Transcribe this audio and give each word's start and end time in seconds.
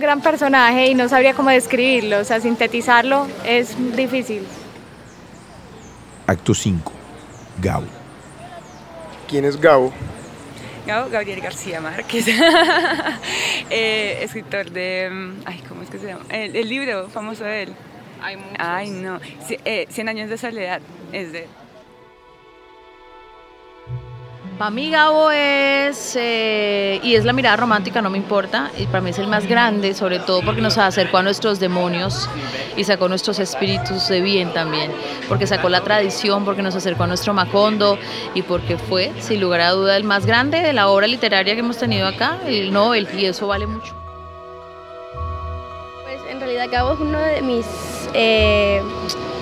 un 0.00 0.02
gran 0.02 0.22
personaje 0.22 0.86
y 0.86 0.94
no 0.94 1.10
sabría 1.10 1.34
cómo 1.34 1.50
describirlo, 1.50 2.20
o 2.20 2.24
sea, 2.24 2.40
sintetizarlo 2.40 3.28
es 3.44 3.76
difícil. 3.94 4.46
Acto 6.26 6.54
5. 6.54 6.90
Gabo. 7.60 7.84
¿Quién 9.28 9.44
es 9.44 9.60
Gabo? 9.60 9.92
Gabo 10.86 11.10
Gabriel 11.10 11.42
García 11.42 11.82
Márquez, 11.82 12.24
eh, 13.70 14.20
escritor 14.22 14.70
de, 14.70 15.10
mm, 15.12 15.42
ay, 15.44 15.62
¿cómo 15.68 15.82
es 15.82 15.90
que 15.90 15.98
se 15.98 16.06
llama? 16.06 16.24
El, 16.30 16.66
libro 16.66 17.10
famoso 17.10 17.44
de 17.44 17.64
él. 17.64 17.74
Ay, 18.58 18.90
no, 18.90 19.20
eh, 19.66 19.86
Cien 19.90 20.08
años 20.08 20.30
de 20.30 20.38
soledad 20.38 20.80
es 21.12 21.30
de 21.32 21.46
Para 24.60 24.72
mí 24.72 24.90
Gabo 24.90 25.30
es, 25.30 26.16
eh, 26.20 27.00
y 27.02 27.14
es 27.14 27.24
la 27.24 27.32
mirada 27.32 27.56
romántica, 27.56 28.02
no 28.02 28.10
me 28.10 28.18
importa, 28.18 28.70
y 28.76 28.84
para 28.84 29.00
mí 29.00 29.08
es 29.08 29.18
el 29.18 29.26
más 29.26 29.46
grande, 29.46 29.94
sobre 29.94 30.18
todo 30.18 30.42
porque 30.42 30.60
nos 30.60 30.76
acercó 30.76 31.16
a 31.16 31.22
nuestros 31.22 31.60
demonios 31.60 32.28
y 32.76 32.84
sacó 32.84 33.08
nuestros 33.08 33.38
espíritus 33.38 34.08
de 34.08 34.20
bien 34.20 34.52
también, 34.52 34.92
porque 35.30 35.46
sacó 35.46 35.70
la 35.70 35.80
tradición, 35.80 36.44
porque 36.44 36.60
nos 36.60 36.74
acercó 36.74 37.04
a 37.04 37.06
nuestro 37.06 37.32
Macondo 37.32 37.96
y 38.34 38.42
porque 38.42 38.76
fue, 38.76 39.14
sin 39.20 39.40
lugar 39.40 39.62
a 39.62 39.70
duda, 39.70 39.96
el 39.96 40.04
más 40.04 40.26
grande 40.26 40.60
de 40.60 40.74
la 40.74 40.88
obra 40.88 41.06
literaria 41.06 41.54
que 41.54 41.60
hemos 41.60 41.78
tenido 41.78 42.06
acá, 42.06 42.36
el 42.46 42.70
Nobel, 42.70 43.08
y 43.16 43.24
eso 43.24 43.46
vale 43.46 43.66
mucho. 43.66 43.94
Pues 46.04 46.20
en 46.28 46.38
realidad 46.38 46.66
Gabo 46.70 46.92
es 46.92 47.00
uno 47.00 47.18
de 47.18 47.40
mis 47.40 47.64
eh, 48.12 48.82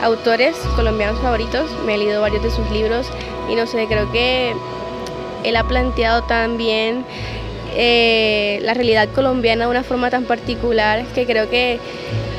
autores 0.00 0.56
colombianos 0.76 1.20
favoritos, 1.20 1.68
me 1.84 1.96
he 1.96 1.98
leído 1.98 2.20
varios 2.20 2.44
de 2.44 2.52
sus 2.52 2.70
libros 2.70 3.10
y 3.50 3.56
no 3.56 3.66
sé, 3.66 3.88
creo 3.88 4.12
que 4.12 4.54
él 5.44 5.56
ha 5.56 5.64
planteado 5.64 6.22
también 6.22 7.04
eh, 7.74 8.58
la 8.62 8.74
realidad 8.74 9.08
colombiana 9.14 9.64
de 9.64 9.70
una 9.70 9.82
forma 9.82 10.10
tan 10.10 10.24
particular 10.24 11.04
que 11.14 11.26
creo 11.26 11.48
que 11.50 11.78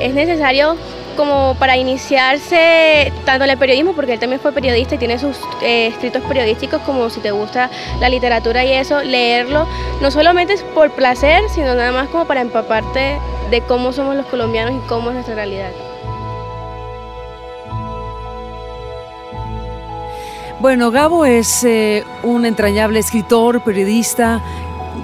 es 0.00 0.14
necesario 0.14 0.76
como 1.16 1.56
para 1.58 1.76
iniciarse 1.76 3.12
tanto 3.24 3.44
en 3.44 3.50
el 3.50 3.58
periodismo, 3.58 3.92
porque 3.92 4.12
él 4.12 4.20
también 4.20 4.40
fue 4.40 4.52
periodista 4.52 4.94
y 4.94 4.98
tiene 4.98 5.18
sus 5.18 5.36
eh, 5.62 5.88
escritos 5.88 6.22
periodísticos, 6.22 6.80
como 6.82 7.10
si 7.10 7.18
te 7.20 7.32
gusta 7.32 7.70
la 8.00 8.08
literatura 8.08 8.64
y 8.64 8.72
eso, 8.72 9.02
leerlo, 9.02 9.66
no 10.00 10.12
solamente 10.12 10.52
es 10.52 10.62
por 10.62 10.92
placer, 10.92 11.42
sino 11.52 11.74
nada 11.74 11.90
más 11.90 12.08
como 12.08 12.24
para 12.24 12.40
empaparte 12.40 13.18
de 13.50 13.60
cómo 13.62 13.92
somos 13.92 14.14
los 14.14 14.26
colombianos 14.26 14.80
y 14.80 14.88
cómo 14.88 15.08
es 15.10 15.14
nuestra 15.14 15.34
realidad. 15.34 15.72
Bueno, 20.60 20.90
Gabo 20.90 21.24
es 21.24 21.62
eh, 21.62 22.02
un 22.24 22.44
entrañable 22.44 22.98
escritor, 22.98 23.62
periodista 23.62 24.42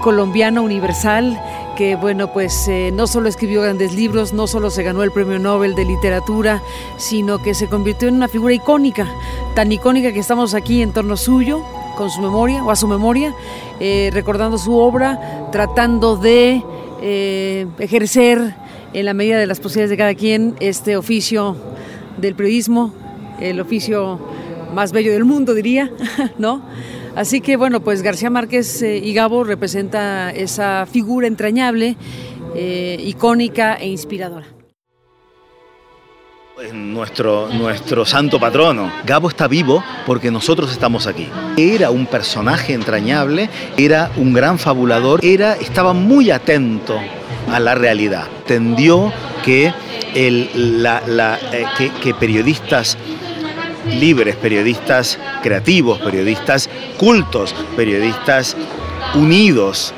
colombiano 0.00 0.62
universal 0.62 1.38
que 1.76 1.94
bueno 1.94 2.32
pues 2.32 2.68
eh, 2.68 2.90
no 2.90 3.06
solo 3.06 3.28
escribió 3.28 3.60
grandes 3.60 3.94
libros, 3.94 4.32
no 4.32 4.46
solo 4.46 4.70
se 4.70 4.82
ganó 4.82 5.02
el 5.02 5.10
premio 5.10 5.38
Nobel 5.38 5.74
de 5.74 5.84
literatura, 5.84 6.62
sino 6.96 7.42
que 7.42 7.52
se 7.52 7.68
convirtió 7.68 8.08
en 8.08 8.14
una 8.14 8.28
figura 8.28 8.54
icónica, 8.54 9.06
tan 9.54 9.70
icónica 9.70 10.10
que 10.10 10.20
estamos 10.20 10.54
aquí 10.54 10.80
en 10.80 10.92
torno 10.92 11.18
suyo, 11.18 11.62
con 11.98 12.08
su 12.08 12.22
memoria 12.22 12.64
o 12.64 12.70
a 12.70 12.76
su 12.76 12.88
memoria, 12.88 13.34
eh, 13.78 14.08
recordando 14.10 14.56
su 14.56 14.74
obra, 14.74 15.50
tratando 15.52 16.16
de 16.16 16.62
ejercer 17.78 18.54
en 18.94 19.04
la 19.04 19.12
medida 19.12 19.36
de 19.36 19.46
las 19.46 19.60
posibilidades 19.60 19.90
de 19.90 19.96
cada 19.98 20.14
quien 20.14 20.56
este 20.60 20.96
oficio 20.96 21.56
del 22.16 22.34
periodismo, 22.34 22.94
el 23.38 23.60
oficio 23.60 24.18
más 24.72 24.92
bello 24.92 25.12
del 25.12 25.24
mundo, 25.24 25.54
diría, 25.54 25.90
¿no? 26.38 26.62
Así 27.14 27.40
que 27.40 27.56
bueno, 27.56 27.80
pues 27.80 28.02
García 28.02 28.30
Márquez 28.30 28.82
eh, 28.82 28.98
y 28.98 29.12
Gabo 29.12 29.44
representa 29.44 30.30
esa 30.30 30.86
figura 30.90 31.26
entrañable, 31.26 31.96
eh, 32.54 32.96
icónica 33.04 33.74
e 33.74 33.88
inspiradora. 33.88 34.46
Nuestro, 36.72 37.48
nuestro 37.48 38.04
santo 38.04 38.38
patrono. 38.38 38.92
Gabo 39.04 39.28
está 39.28 39.48
vivo 39.48 39.82
porque 40.06 40.30
nosotros 40.30 40.70
estamos 40.70 41.06
aquí. 41.06 41.28
Era 41.56 41.90
un 41.90 42.06
personaje 42.06 42.72
entrañable, 42.72 43.50
era 43.76 44.12
un 44.16 44.32
gran 44.32 44.58
fabulador, 44.58 45.24
era, 45.24 45.54
estaba 45.54 45.92
muy 45.92 46.30
atento 46.30 47.00
a 47.50 47.58
la 47.58 47.74
realidad. 47.74 48.28
Tendió 48.46 49.12
que, 49.44 49.74
el, 50.14 50.82
la, 50.82 51.02
eh, 51.52 51.66
que 52.00 52.14
periodistas 52.14 52.96
libres, 53.92 54.36
periodistas 54.36 55.18
creativos, 55.42 56.00
periodistas 56.00 56.68
cultos, 56.98 57.54
periodistas 57.76 58.56
unidos. 59.14 59.94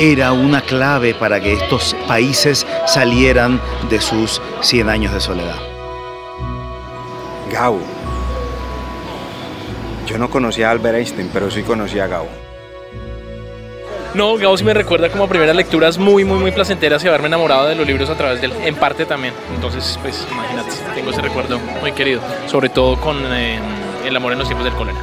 Era 0.00 0.32
una 0.32 0.62
clave 0.62 1.14
para 1.14 1.40
que 1.40 1.52
estos 1.52 1.94
países 2.08 2.66
salieran 2.86 3.60
de 3.88 4.00
sus 4.00 4.42
100 4.60 4.88
años 4.88 5.12
de 5.12 5.20
soledad. 5.20 5.60
Gabo. 7.52 7.80
Yo 10.06 10.18
no 10.18 10.30
conocía 10.30 10.68
a 10.68 10.72
Albert 10.72 10.98
Einstein, 10.98 11.30
pero 11.32 11.50
sí 11.50 11.62
conocía 11.62 12.04
a 12.04 12.08
Gabo. 12.08 12.45
No, 14.16 14.38
Gabo 14.38 14.56
sí 14.56 14.64
me 14.64 14.72
recuerda 14.72 15.10
como 15.10 15.28
primeras 15.28 15.54
lecturas 15.54 15.98
muy, 15.98 16.24
muy, 16.24 16.38
muy 16.38 16.50
placenteras 16.50 17.04
y 17.04 17.08
haberme 17.08 17.26
enamorado 17.26 17.66
de 17.66 17.74
los 17.74 17.86
libros 17.86 18.08
a 18.08 18.14
través 18.14 18.40
de 18.40 18.46
él, 18.46 18.54
en 18.64 18.74
parte 18.74 19.04
también. 19.04 19.34
Entonces, 19.54 19.98
pues 20.00 20.26
imagínate, 20.30 20.70
tengo 20.94 21.10
ese 21.10 21.20
recuerdo 21.20 21.58
muy 21.82 21.92
querido, 21.92 22.22
sobre 22.46 22.70
todo 22.70 22.98
con 22.98 23.18
eh, 23.34 23.60
El 24.06 24.16
amor 24.16 24.32
en 24.32 24.38
los 24.38 24.48
tiempos 24.48 24.64
del 24.64 24.72
cólera. 24.72 24.98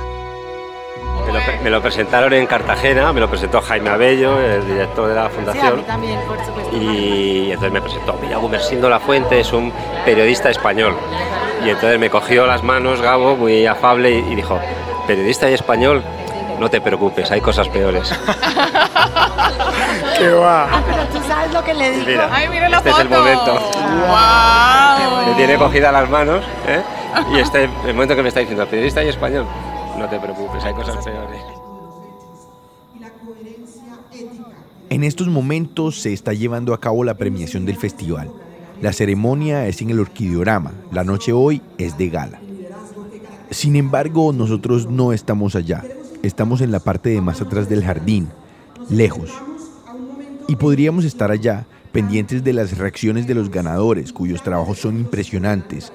Me 1.64 1.70
lo, 1.70 1.80
presentaron 1.80 2.34
en 2.34 2.48
Cartagena, 2.48 3.14
me 3.14 3.20
lo 3.20 3.30
presentó 3.30 3.62
Jaime 3.62 3.92
Abello, 3.92 4.40
el 4.40 4.66
director 4.66 5.08
de 5.08 5.16
la 5.16 5.30
fundación. 5.30 5.80
Sí, 5.80 5.86
también, 5.86 6.20
por 6.28 6.44
supuesto. 6.44 6.76
Y 6.76 7.52
entonces 7.52 7.72
me 7.72 7.82
presentó, 7.82 8.18
mira, 8.20 8.38
Gumersindo 8.38 8.90
La 8.90 9.00
Fuente 9.00 9.40
es 9.40 9.54
un 9.54 9.72
periodista 10.06 10.50
español. 10.50 10.96
Y 11.64 11.70
entonces 11.70 12.00
me 12.00 12.10
cogió 12.10 12.48
las 12.48 12.64
manos 12.64 13.00
Gabo, 13.00 13.36
muy 13.36 13.66
afable, 13.68 14.10
y 14.10 14.36
dijo, 14.36 14.60
periodista 15.08 15.50
y 15.50 15.54
español, 15.54 16.04
no 16.64 16.70
te 16.70 16.80
preocupes, 16.80 17.30
hay 17.30 17.42
cosas 17.42 17.68
peores. 17.68 18.10
¿Qué 20.18 20.30
va? 20.30 20.70
Ah, 20.72 20.82
pero 20.90 21.04
tú 21.08 21.28
sabes 21.28 21.52
lo 21.52 21.62
que 21.62 21.74
le 21.74 21.92
digo. 21.92 22.06
Mira, 22.08 22.30
Ay, 22.32 22.48
mira 22.48 22.70
la 22.70 22.78
este 22.78 22.90
foto. 22.90 23.02
es 23.02 23.10
el 23.12 23.18
momento. 23.18 23.54
¡Wow! 23.54 25.28
Me 25.28 25.34
tiene 25.36 25.58
cogida 25.58 25.92
las 25.92 26.10
manos, 26.10 26.42
¿eh? 26.66 26.82
Y 27.34 27.40
este 27.40 27.66
el 27.66 27.94
momento 27.94 28.16
que 28.16 28.22
me 28.24 28.30
está 28.30 28.40
diciendo, 28.40 28.66
periodista 28.66 29.04
y 29.04 29.10
español, 29.10 29.46
no 29.98 30.08
te 30.08 30.18
preocupes, 30.22 30.64
hay 30.64 30.74
cosas 30.74 31.04
peores. 31.04 31.42
En 34.90 35.04
estos 35.04 35.28
momentos 35.28 36.00
se 36.00 36.14
está 36.14 36.32
llevando 36.32 36.74
a 36.74 36.80
cabo 36.80 37.04
la 37.04 37.16
premiación 37.16 37.66
del 37.66 37.76
festival. 37.76 38.32
La 38.82 38.94
ceremonia 38.94 39.68
es 39.68 39.82
en 39.82 39.90
el 39.90 40.00
Orquideorama. 40.00 40.72
La 40.94 41.04
noche 41.04 41.34
hoy 41.34 41.62
es 41.78 41.98
de 41.98 42.08
gala. 42.08 42.40
Sin 43.50 43.76
embargo, 43.76 44.32
nosotros 44.32 44.88
no 44.88 45.12
estamos 45.12 45.58
allá. 45.58 45.84
Estamos 46.24 46.62
en 46.62 46.72
la 46.72 46.80
parte 46.80 47.10
de 47.10 47.20
más 47.20 47.42
atrás 47.42 47.68
del 47.68 47.84
jardín, 47.84 48.30
lejos. 48.90 49.30
Y 50.48 50.56
podríamos 50.56 51.04
estar 51.04 51.32
allá, 51.32 51.66
pendientes 51.92 52.46
de 52.46 52.54
las 52.54 52.78
reacciones 52.78 53.28
de 53.28 53.36
los 53.36 53.52
ganadores, 53.52 54.14
cuyos 54.14 54.42
trabajos 54.42 54.80
son 54.80 54.98
impresionantes. 54.98 55.92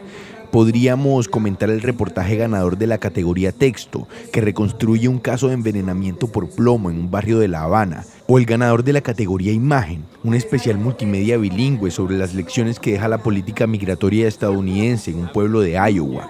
Podríamos 0.51 1.29
comentar 1.29 1.71
el 1.71 1.81
reportaje 1.81 2.37
ganador 2.37 2.77
de 2.77 2.87
la 2.87 2.99
categoría 2.99 3.53
texto, 3.53 4.07
que 4.31 4.43
reconstruye 4.43 5.09
un 5.09 5.19
caso 5.19 5.49
de 5.49 5.55
envenenamiento 5.55 6.27
por 6.27 6.51
plomo 6.51 6.91
en 6.91 6.99
un 6.99 7.11
barrio 7.11 7.39
de 7.39 7.49
La 7.49 7.63
Habana, 7.63 8.05
o 8.27 8.37
el 8.37 8.45
ganador 8.45 8.85
de 8.85 8.93
la 8.93 9.01
categoría 9.01 9.53
imagen, 9.53 10.05
un 10.25 10.35
especial 10.35 10.77
multimedia 10.77 11.39
bilingüe 11.39 11.91
sobre 11.91 12.19
las 12.19 12.35
lecciones 12.35 12.79
que 12.79 12.93
deja 12.93 13.09
la 13.09 13.23
política 13.23 13.67
migratoria 13.67 14.29
estadounidense 14.29 15.11
en 15.11 15.21
un 15.21 15.33
pueblo 15.33 15.63
de 15.63 15.79
Iowa. 15.91 16.29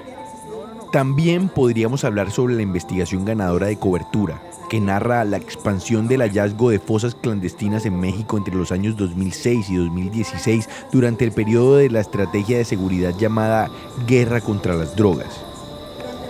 También 0.93 1.51
podríamos 1.51 2.05
hablar 2.05 2.31
sobre 2.31 2.55
la 2.55 2.63
investigación 2.63 3.27
ganadora 3.27 3.67
de 3.67 3.79
cobertura, 3.79 4.41
que 4.71 4.81
narra 4.81 5.23
la 5.25 5.37
expansión 5.37 6.09
del 6.09 6.23
hallazgo 6.23 6.71
de 6.71 6.79
fosas 6.79 7.15
clandestinas 7.15 7.85
en 7.85 8.01
México 8.01 8.39
entre 8.39 8.55
los 8.55 8.73
años 8.73 8.97
2006 8.97 9.69
y 9.69 9.77
2016 9.77 10.67
durante 10.91 11.27
el 11.27 11.33
periodo 11.33 11.77
de 11.77 11.91
la 11.91 12.01
estrategia 12.01 12.57
de 12.57 12.65
seguridad 12.65 13.15
llamada 13.19 13.69
Guerra 14.07 14.41
contra 14.41 14.75
las 14.75 14.97
Drogas. 14.97 15.45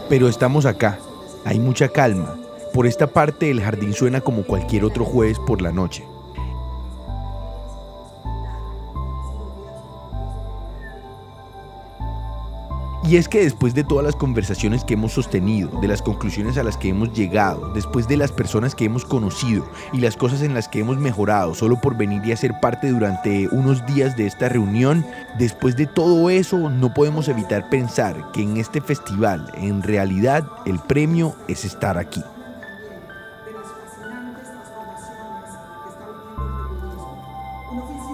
Pero 0.08 0.26
estamos 0.28 0.66
acá, 0.66 0.98
hay 1.44 1.60
mucha 1.60 1.90
calma. 1.90 2.34
Por 2.74 2.88
esta 2.88 3.06
parte 3.06 3.52
el 3.52 3.60
jardín 3.60 3.92
suena 3.92 4.20
como 4.20 4.42
cualquier 4.42 4.84
otro 4.84 5.04
jueves 5.04 5.38
por 5.38 5.62
la 5.62 5.70
noche. 5.70 6.04
Y 13.08 13.16
es 13.16 13.26
que 13.26 13.42
después 13.42 13.72
de 13.72 13.84
todas 13.84 14.04
las 14.04 14.16
conversaciones 14.16 14.84
que 14.84 14.92
hemos 14.92 15.12
sostenido, 15.12 15.70
de 15.80 15.88
las 15.88 16.02
conclusiones 16.02 16.58
a 16.58 16.62
las 16.62 16.76
que 16.76 16.90
hemos 16.90 17.10
llegado, 17.14 17.72
después 17.72 18.06
de 18.06 18.18
las 18.18 18.32
personas 18.32 18.74
que 18.74 18.84
hemos 18.84 19.06
conocido 19.06 19.66
y 19.94 20.00
las 20.00 20.14
cosas 20.14 20.42
en 20.42 20.52
las 20.52 20.68
que 20.68 20.80
hemos 20.80 20.98
mejorado 20.98 21.54
solo 21.54 21.80
por 21.80 21.96
venir 21.96 22.20
y 22.26 22.32
hacer 22.32 22.60
parte 22.60 22.90
durante 22.90 23.48
unos 23.48 23.86
días 23.86 24.14
de 24.14 24.26
esta 24.26 24.50
reunión, 24.50 25.06
después 25.38 25.74
de 25.74 25.86
todo 25.86 26.28
eso 26.28 26.68
no 26.68 26.92
podemos 26.92 27.28
evitar 27.28 27.70
pensar 27.70 28.30
que 28.34 28.42
en 28.42 28.58
este 28.58 28.82
festival 28.82 29.52
en 29.54 29.82
realidad 29.82 30.46
el 30.66 30.78
premio 30.78 31.34
es 31.48 31.64
estar 31.64 31.96
aquí. 31.96 32.22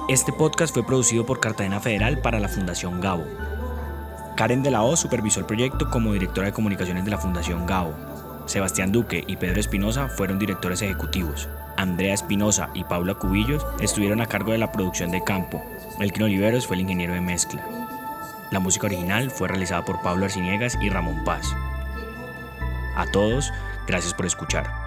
Este 0.09 0.33
podcast 0.33 0.73
fue 0.73 0.87
producido 0.87 1.27
por 1.27 1.41
Cartagena 1.41 1.81
Federal 1.81 2.21
para 2.21 2.39
la 2.39 2.49
Fundación 2.49 3.01
Gabo. 3.01 3.25
Karen 4.37 4.65
de 4.65 4.71
la 4.73 4.83
O 4.83 4.97
supervisó 4.97 5.41
el 5.41 5.47
proyecto 5.47 5.89
como 5.91 6.13
directora 6.13 6.49
de 6.49 6.53
comunicaciones 6.53 7.05
de 7.05 7.11
la 7.11 7.19
Fundación 7.19 7.67
Gabo. 7.67 7.95
Sebastián 8.47 8.91
Duque 8.91 9.25
y 9.27 9.37
Pedro 9.37 9.61
Espinosa 9.61 10.09
fueron 10.09 10.39
directores 10.39 10.83
ejecutivos. 10.83 11.49
Andrea 11.77 12.15
Espinosa 12.15 12.69
y 12.75 12.85
Paula 12.85 13.15
Cubillos 13.15 13.65
estuvieron 13.81 14.21
a 14.21 14.27
cargo 14.27 14.53
de 14.53 14.59
la 14.59 14.73
producción 14.73 15.11
de 15.11 15.23
campo. 15.23 15.63
Elkin 16.01 16.25
Oliveros 16.25 16.67
fue 16.67 16.77
el 16.77 16.83
ingeniero 16.83 17.15
de 17.15 17.21
mezcla. 17.21 17.65
La 18.51 18.61
música 18.61 18.87
original 18.87 19.31
fue 19.31 19.49
realizada 19.49 19.85
por 19.85 20.03
Pablo 20.03 20.25
Arciniegas 20.25 20.77
y 20.81 20.91
Ramón 20.91 21.25
Paz. 21.25 21.55
A 22.97 23.07
todos, 23.07 23.53
gracias 23.87 24.15
por 24.15 24.27
escuchar. 24.27 24.84